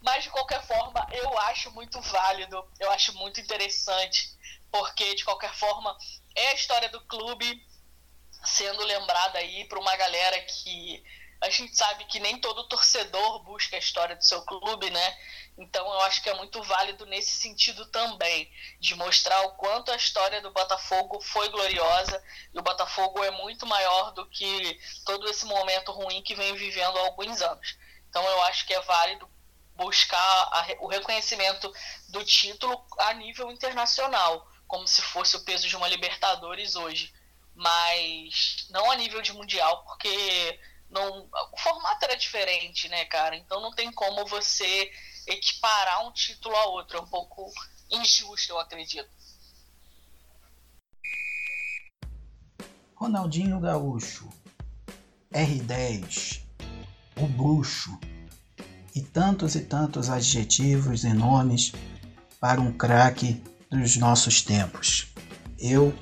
[0.00, 4.30] Mas de qualquer forma, eu acho muito válido, eu acho muito interessante,
[4.70, 5.96] porque de qualquer forma
[6.36, 7.60] é a história do clube,
[8.44, 11.02] sendo lembrada aí para uma galera que
[11.40, 15.18] a gente sabe que nem todo torcedor busca a história do seu clube, né?
[15.56, 19.96] Então eu acho que é muito válido nesse sentido também, de mostrar o quanto a
[19.96, 22.22] história do Botafogo foi gloriosa
[22.54, 26.98] e o Botafogo é muito maior do que todo esse momento ruim que vem vivendo
[26.98, 27.78] há alguns anos.
[28.08, 29.28] Então eu acho que é válido
[29.76, 31.72] buscar a, o reconhecimento
[32.08, 37.10] do título a nível internacional, como se fosse o peso de uma Libertadores hoje
[37.60, 43.36] mas não a nível de mundial, porque não, o formato era diferente, né, cara?
[43.36, 44.90] Então não tem como você
[45.26, 46.96] equiparar um título a outro.
[46.96, 47.52] É um pouco
[47.90, 49.10] injusto, eu acredito.
[52.94, 54.28] Ronaldinho Gaúcho,
[55.30, 56.42] R10,
[57.16, 57.98] o bruxo
[58.94, 61.72] e tantos e tantos adjetivos e nomes
[62.40, 65.08] para um craque dos nossos tempos.
[65.58, 65.94] Eu,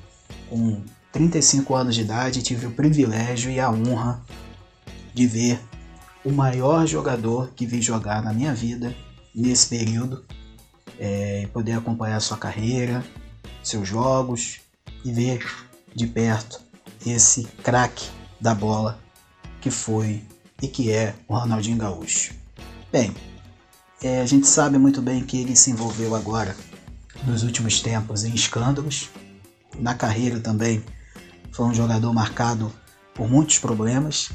[0.49, 4.23] com 35 anos de idade, tive o privilégio e a honra
[5.13, 5.59] de ver
[6.23, 8.95] o maior jogador que vi jogar na minha vida
[9.33, 10.23] nesse período.
[10.99, 13.05] É, poder acompanhar sua carreira,
[13.63, 14.59] seus jogos
[15.05, 15.45] e ver
[15.95, 16.59] de perto
[17.05, 18.05] esse craque
[18.39, 18.99] da bola
[19.61, 20.21] que foi
[20.61, 22.33] e que é o Ronaldinho Gaúcho.
[22.91, 23.15] Bem,
[24.01, 26.55] é, a gente sabe muito bem que ele se envolveu agora,
[27.25, 29.09] nos últimos tempos, em escândalos.
[29.77, 30.83] Na carreira também
[31.51, 32.71] foi um jogador marcado
[33.13, 34.29] por muitos problemas,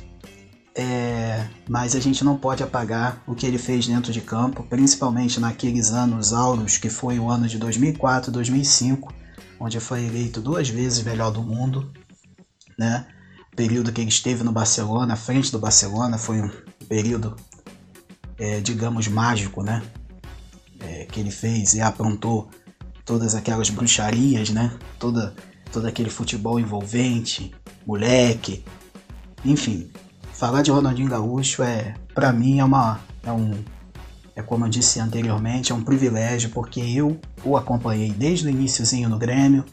[0.74, 5.38] é, mas a gente não pode apagar o que ele fez dentro de campo, principalmente
[5.40, 9.12] naqueles anos auros que foi o ano de 2004 2005,
[9.60, 11.92] onde foi eleito duas vezes melhor do mundo,
[12.78, 13.06] né?
[13.54, 16.50] período que ele esteve no Barcelona, à frente do Barcelona, foi um
[16.88, 17.36] período,
[18.38, 19.82] é, digamos, mágico, né?
[20.80, 22.50] É, que ele fez e aprontou
[23.04, 24.76] todas aquelas bruxarias, né?
[24.98, 25.34] Toda,
[25.74, 27.52] todo aquele futebol envolvente,
[27.84, 28.64] moleque,
[29.44, 29.90] enfim.
[30.32, 33.52] Falar de Ronaldinho Gaúcho é, para mim, é uma, é um,
[34.36, 39.08] é como eu disse anteriormente, é um privilégio porque eu o acompanhei desde o iníciozinho
[39.08, 39.64] no Grêmio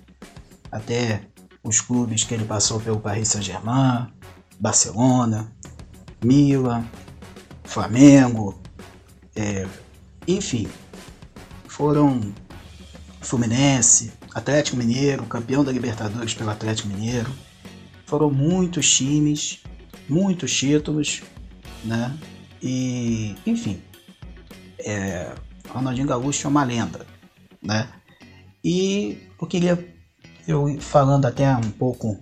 [0.71, 1.21] até
[1.63, 4.07] os clubes que ele passou pelo Paris Saint-Germain,
[4.59, 5.51] Barcelona,
[6.23, 6.83] Milan,
[7.63, 8.59] Flamengo,
[9.35, 9.67] é,
[10.27, 10.67] enfim,
[11.67, 12.33] foram
[13.21, 17.31] Fluminense, Atlético Mineiro, campeão da Libertadores pelo Atlético Mineiro.
[18.05, 19.59] Foram muitos times,
[20.07, 21.21] muitos títulos,
[21.83, 22.17] né?
[22.61, 23.81] E, enfim,
[24.79, 25.33] é,
[25.69, 27.05] Ronaldinho Gaúcho é uma lenda,
[27.61, 27.89] né?
[28.63, 29.91] E eu queria
[30.47, 32.19] eu falando até um pouco,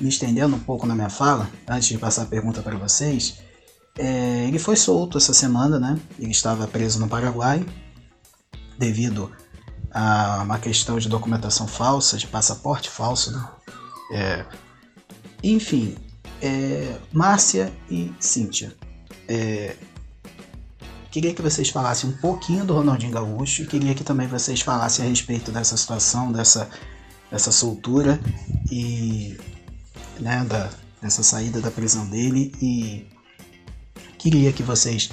[0.00, 3.38] me estendendo um pouco na minha fala, antes de passar a pergunta para vocês,
[3.96, 5.98] é, ele foi solto essa semana, né?
[6.18, 7.64] Ele estava preso no Paraguai
[8.78, 9.30] devido
[9.92, 13.48] a uma questão de documentação falsa, de passaporte falso, né?
[14.12, 14.44] É,
[15.42, 15.96] enfim,
[16.40, 18.74] é, Márcia e Cíntia,
[19.26, 19.76] é,
[21.10, 25.04] queria que vocês falassem um pouquinho do Ronaldinho Gaúcho e queria que também vocês falassem
[25.04, 26.68] a respeito dessa situação, dessa
[27.30, 28.18] essa soltura
[28.70, 29.36] e
[30.18, 30.70] né, da,
[31.00, 33.06] dessa saída da prisão dele e
[34.18, 35.10] queria que vocês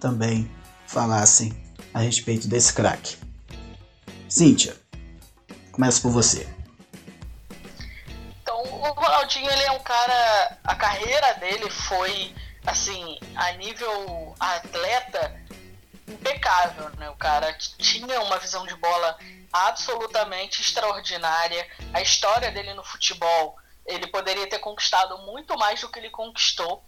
[0.00, 0.50] também
[0.86, 1.52] falassem
[1.92, 3.16] a respeito desse craque.
[4.28, 4.76] Cíntia,
[5.72, 6.46] começa por você.
[8.42, 12.34] Então, o Ronaldinho ele é um cara, a carreira dele foi
[12.66, 15.34] assim, a nível atleta
[16.06, 17.08] impecável, né?
[17.10, 19.18] O cara tinha uma visão de bola
[19.52, 21.66] absolutamente extraordinária.
[21.94, 26.84] A história dele no futebol, ele poderia ter conquistado muito mais do que ele conquistou.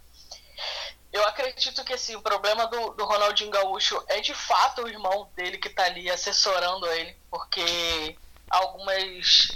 [1.13, 5.29] Eu acredito que assim, o problema do, do Ronaldinho Gaúcho é de fato o irmão
[5.35, 8.17] dele que está ali assessorando ele, porque
[8.49, 9.49] algumas.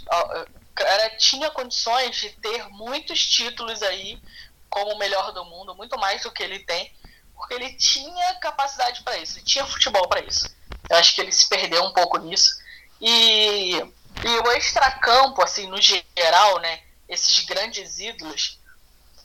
[0.74, 4.20] Cara, tinha condições de ter muitos títulos aí
[4.68, 6.92] como o melhor do mundo, muito mais do que ele tem,
[7.32, 10.52] porque ele tinha capacidade para isso, ele tinha futebol para isso.
[10.90, 12.58] Eu acho que ele se perdeu um pouco nisso.
[13.00, 16.82] E, e o extracampo, assim, no geral, né?
[17.08, 18.58] Esses grandes ídolos,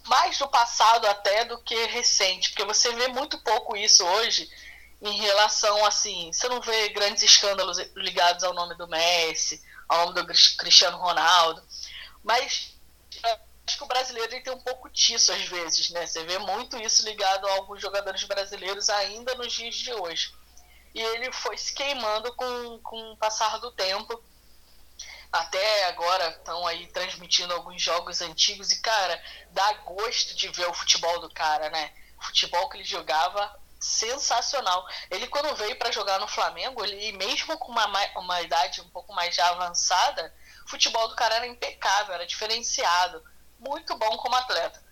[0.10, 4.50] mais do passado até do que recente, porque você vê muito pouco isso hoje
[5.02, 10.22] em relação, assim, você não vê grandes escândalos ligados ao nome do Messi, ao nome
[10.22, 10.26] do
[10.58, 11.63] Cristiano Ronaldo,
[12.22, 12.74] mas
[13.65, 16.06] acho que o brasileiro tem um pouco disso às vezes, né?
[16.06, 20.34] Você vê muito isso ligado a alguns jogadores brasileiros ainda nos dias de hoje
[20.93, 24.22] e ele foi se queimando com, com o passar do tempo.
[25.31, 30.73] Até agora estão aí transmitindo alguns jogos antigos e, cara, dá gosto de ver o
[30.73, 31.91] futebol do cara, né?
[32.17, 34.85] O futebol que ele jogava, sensacional.
[35.09, 37.85] Ele, quando veio para jogar no Flamengo, ele, mesmo com uma,
[38.17, 40.33] uma idade um pouco mais já avançada,
[40.65, 43.23] o futebol do cara era impecável, era diferenciado.
[43.59, 44.83] Muito bom como atleta.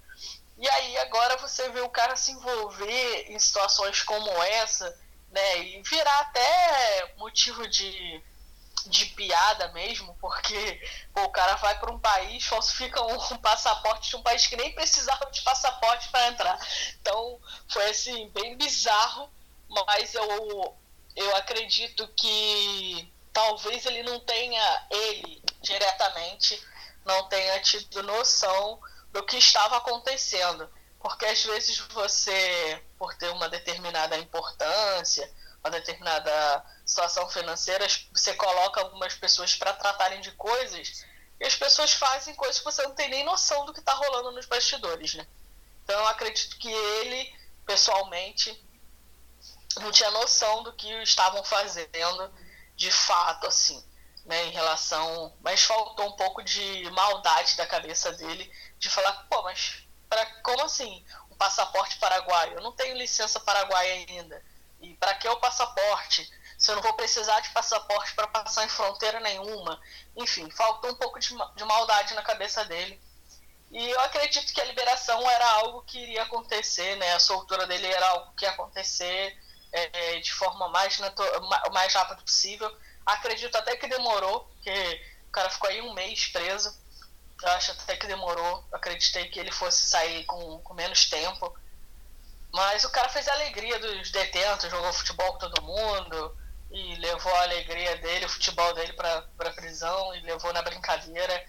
[0.58, 4.96] E aí, agora você vê o cara se envolver em situações como essa
[5.32, 5.60] né?
[5.64, 8.24] E virar até motivo de,
[8.86, 10.82] de piada mesmo, porque
[11.14, 14.56] pô, o cara vai para um país, falsifica um, um, passaporte de um país que
[14.56, 16.60] nem precisava de passaporte para entrar.
[17.02, 19.30] Então foi assim, bem bizarro,
[19.70, 20.78] mas eu,
[21.16, 26.62] eu acredito que talvez ele não tenha, ele diretamente,
[27.06, 28.80] não tenha tido noção
[29.12, 30.70] do que estava acontecendo.
[31.00, 35.32] Porque às vezes você, por ter uma determinada importância,
[35.68, 41.06] uma determinada situação financeira, você coloca algumas pessoas para tratarem de coisas
[41.40, 44.32] e as pessoas fazem coisas que você não tem nem noção do que está rolando
[44.32, 45.28] nos bastidores, né?
[45.84, 48.66] Então eu acredito que ele, pessoalmente,
[49.80, 52.34] não tinha noção do que estavam fazendo
[52.76, 53.84] de fato, assim,
[54.26, 55.34] né, em relação.
[55.42, 60.64] Mas faltou um pouco de maldade da cabeça dele de falar, pô, mas pra, como
[60.64, 61.06] assim?
[61.32, 62.56] Um passaporte paraguaio.
[62.56, 64.44] Eu não tenho licença paraguaia ainda.
[64.82, 66.30] E para que o passaporte?
[66.58, 69.80] Se eu não vou precisar de passaporte para passar em fronteira nenhuma.
[70.16, 73.00] Enfim, faltou um pouco de, de maldade na cabeça dele.
[73.72, 77.14] E eu acredito que a liberação era algo que iria acontecer, né?
[77.14, 79.38] A soltura dele era algo que ia acontecer
[79.72, 81.00] é, de forma mais,
[81.72, 82.76] mais rápida possível.
[83.06, 86.76] Acredito até que demorou, porque o cara ficou aí um mês preso.
[87.44, 88.64] Eu acho até que demorou.
[88.72, 91.54] Acreditei que ele fosse sair com, com menos tempo.
[92.58, 96.36] Mas o cara fez a alegria dos detentos, jogou futebol com todo mundo
[96.72, 101.46] e levou a alegria dele, o futebol dele para a prisão e levou na brincadeira.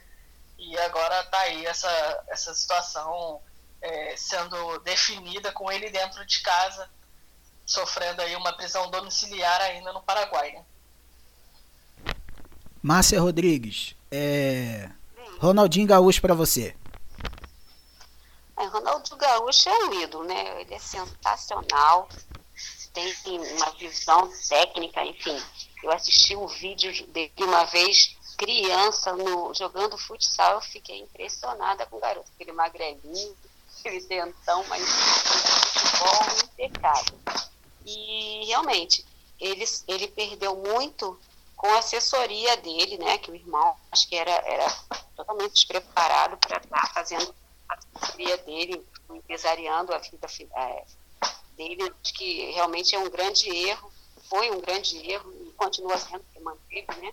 [0.59, 3.41] E agora tá aí essa, essa situação
[3.81, 6.91] é, sendo definida com ele dentro de casa,
[7.65, 10.53] sofrendo aí uma prisão domiciliar ainda no Paraguai.
[10.53, 10.65] Né?
[12.83, 14.91] Márcia Rodrigues, é...
[15.41, 16.77] Ronaldinho Gaúcho para você.
[18.67, 20.61] Ronaldo Gaúcho é um ídolo, né?
[20.61, 22.09] Ele é sensacional,
[22.93, 25.41] tem uma visão técnica, enfim.
[25.83, 31.97] Eu assisti um vídeo dele uma vez, criança, no, jogando futsal, eu fiquei impressionada com
[31.97, 33.37] o garoto, aquele magrelinho,
[33.79, 37.19] aquele dentão, mas futebol impecável.
[37.85, 39.05] E realmente,
[39.41, 41.19] ele, ele perdeu muito
[41.57, 43.19] com a assessoria dele, né?
[43.19, 44.69] Que o irmão acho que era, era
[45.17, 47.35] totalmente despreparado para estar fazendo
[47.69, 50.85] assessoria dele, empresariando a vida é,
[51.57, 53.93] dele, que realmente é um grande erro,
[54.29, 57.13] foi um grande erro e continua sendo que manteve, né?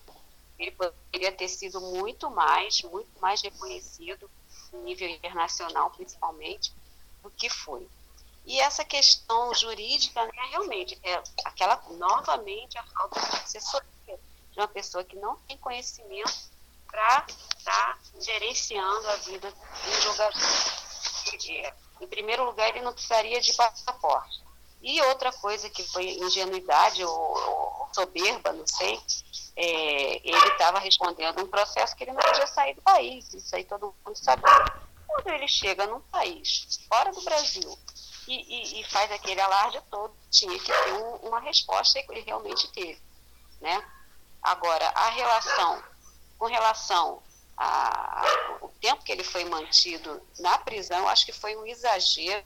[0.58, 4.30] Ele poderia ter sido muito mais, muito mais reconhecido
[4.74, 6.74] em nível internacional, principalmente,
[7.22, 7.88] do que foi.
[8.46, 14.20] E essa questão jurídica, né, realmente, é aquela, novamente, a falta de assessoria
[14.52, 16.55] de uma pessoa que não tem conhecimento
[16.96, 17.26] para
[17.58, 20.42] estar tá gerenciando a vida do jogador.
[22.00, 24.42] Em primeiro lugar, ele não precisaria de passaporte.
[24.82, 29.00] E outra coisa que foi ingenuidade ou, ou soberba, não sei,
[29.58, 33.34] é, ele estava respondendo um processo que ele não podia sair do país.
[33.34, 34.44] Isso aí todo mundo sabe.
[35.08, 37.78] Quando ele chega num país fora do Brasil
[38.28, 42.22] e, e, e faz aquele alarde todo, tinha que ter um, uma resposta e ele
[42.22, 43.02] realmente teve.
[43.60, 43.84] Né?
[44.44, 45.84] Agora, a relação
[46.38, 47.22] com relação
[47.58, 52.46] ao tempo que ele foi mantido na prisão, acho que foi um exagero,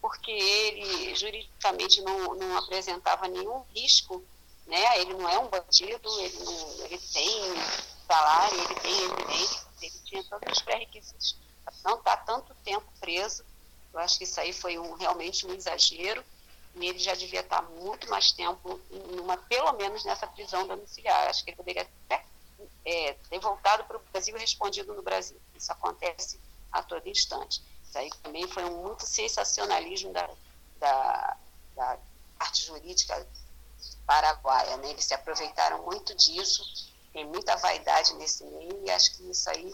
[0.00, 4.22] porque ele juridicamente não, não apresentava nenhum risco,
[4.66, 5.00] né?
[5.00, 7.54] ele não é um bandido, ele, não, ele tem
[8.06, 11.36] salário, ele tem residência, ele tinha todos os pré-requisitos.
[11.84, 13.44] Não está tanto tempo preso,
[13.92, 16.24] eu acho que isso aí foi um, realmente um exagero,
[16.74, 21.28] e ele já devia estar muito mais tempo, numa, pelo menos nessa prisão domiciliar.
[21.28, 22.24] Acho que ele poderia até
[22.84, 25.40] é, ter voltado para o Brasil e respondido no Brasil.
[25.54, 26.40] Isso acontece
[26.70, 27.62] a todo instante.
[27.84, 30.28] Isso aí também foi um muito sensacionalismo da,
[30.78, 31.36] da,
[31.76, 31.98] da
[32.38, 33.26] parte jurídica
[34.06, 34.76] paraguaia.
[34.78, 34.90] Né?
[34.90, 36.62] Eles se aproveitaram muito disso,
[37.12, 39.70] tem muita vaidade nesse meio, e acho que isso aí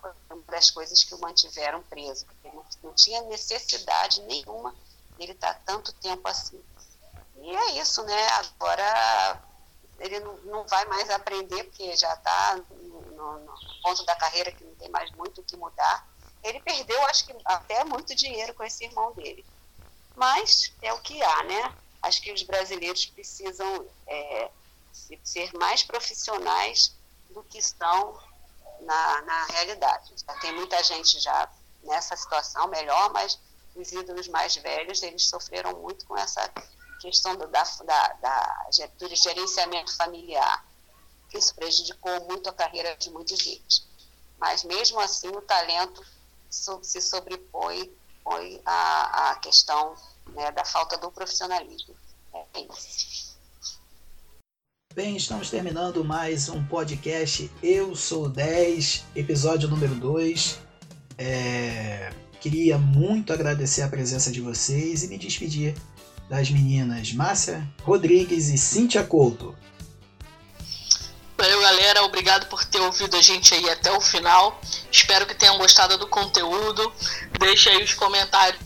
[0.00, 4.74] foi uma das coisas que o mantiveram preso, porque não, não tinha necessidade nenhuma
[5.18, 6.60] dele estar tanto tempo assim.
[7.36, 8.26] E é isso, né?
[8.28, 9.42] Agora
[10.00, 14.64] ele não, não vai mais aprender, porque já está no, no, ponto da carreira que
[14.64, 16.08] não tem mais muito o que mudar.
[16.42, 19.44] Ele perdeu, acho que até muito dinheiro com esse irmão dele.
[20.16, 21.74] Mas é o que há, né?
[22.02, 24.50] Acho que os brasileiros precisam é,
[25.22, 26.96] ser mais profissionais
[27.28, 28.18] do que estão
[28.80, 30.14] na, na realidade.
[30.26, 31.46] Já tem muita gente já
[31.82, 33.38] nessa situação melhor, mas
[33.74, 36.50] os ídolos mais velhos, eles sofreram muito com essa
[37.00, 40.64] questão do, da, da, da, do gerenciamento familiar.
[41.34, 43.86] Isso prejudicou muito a carreira de muitos deles.
[44.38, 46.04] Mas, mesmo assim, o talento
[46.50, 47.90] se sobrepõe
[48.64, 49.94] à, à questão
[50.34, 51.94] né, da falta do profissionalismo.
[52.54, 53.36] É isso.
[54.92, 60.58] Bem, estamos terminando mais um podcast Eu Sou 10, episódio número 2.
[61.16, 62.12] É...
[62.40, 65.76] Queria muito agradecer a presença de vocês e me despedir
[66.30, 69.52] das meninas Márcia Rodrigues e Cíntia Couto.
[71.36, 72.04] Valeu, galera.
[72.04, 74.60] Obrigado por ter ouvido a gente aí até o final.
[74.92, 76.92] Espero que tenham gostado do conteúdo.
[77.40, 78.62] Deixe aí os comentários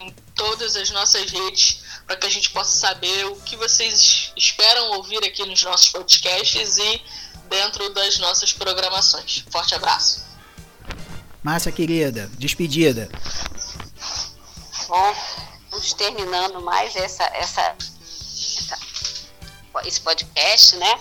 [0.00, 4.92] em todas as nossas redes para que a gente possa saber o que vocês esperam
[4.92, 7.02] ouvir aqui nos nossos podcasts e
[7.50, 9.44] dentro das nossas programações.
[9.50, 10.24] Forte abraço.
[11.42, 13.10] Márcia querida, despedida.
[14.88, 15.14] Bom,
[15.76, 17.76] estamos terminando mais essa, essa,
[18.58, 18.78] essa,
[19.84, 21.00] esse podcast, né?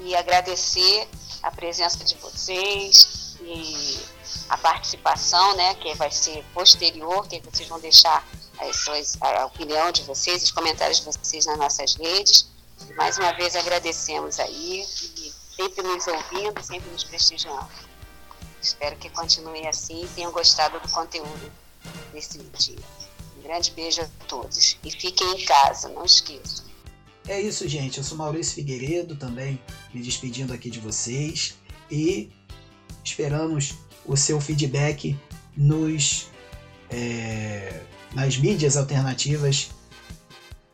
[0.00, 1.08] E agradecer
[1.42, 3.98] a presença de vocês e
[4.48, 8.26] a participação, né, que vai ser posterior, que vocês vão deixar
[8.58, 12.48] as suas, a opinião de vocês, os comentários de vocês nas nossas redes.
[12.96, 17.68] Mais uma vez agradecemos aí e sempre nos ouvindo, sempre nos prestigiando.
[18.60, 21.52] Espero que continue assim e tenham gostado do conteúdo
[22.12, 23.05] desse dia.
[23.46, 24.76] Grande beijo a todos.
[24.82, 26.64] E fiquem em casa, não esqueçam.
[27.28, 27.98] É isso, gente.
[27.98, 29.60] Eu sou Maurício Figueiredo, também
[29.94, 31.54] me despedindo aqui de vocês.
[31.88, 32.32] E
[33.04, 33.74] esperamos
[34.04, 35.16] o seu feedback
[35.56, 36.26] nos,
[36.90, 37.82] é,
[38.14, 39.70] nas mídias alternativas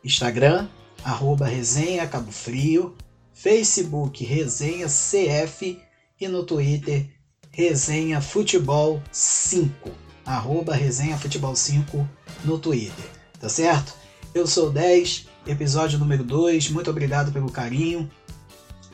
[0.03, 0.67] Instagram,
[1.03, 2.97] arroba resenha Cabo Frio,
[3.33, 5.79] Facebook Resenha CF
[6.19, 7.07] e no Twitter
[7.51, 9.91] Resenha Futebol 5,
[10.25, 12.09] arroba Resenha Futebol 5
[12.43, 13.05] no Twitter,
[13.39, 13.93] tá certo?
[14.33, 18.09] Eu sou 10, episódio número 2, muito obrigado pelo carinho,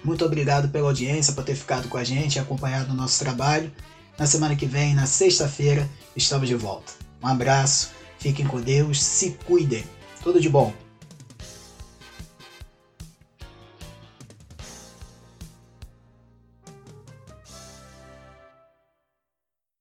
[0.03, 3.71] muito obrigado pela audiência, por ter ficado com a gente e acompanhado o nosso trabalho.
[4.17, 6.91] Na semana que vem, na sexta-feira, estamos de volta.
[7.21, 9.83] Um abraço, fiquem com Deus, se cuidem.
[10.23, 10.73] Tudo de bom.